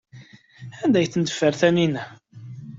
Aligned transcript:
Anda 0.83 0.97
ay 0.99 1.07
ten-teffer 1.07 1.53
Taninna? 1.59 2.03